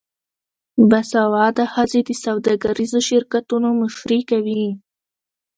[0.89, 4.65] باسواده ښځې د سوداګریزو شرکتونو مشري کوي.